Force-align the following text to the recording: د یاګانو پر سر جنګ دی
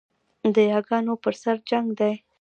د 0.55 0.57
یاګانو 0.71 1.13
پر 1.23 1.33
سر 1.41 1.57
جنګ 1.69 1.87
دی 1.99 2.13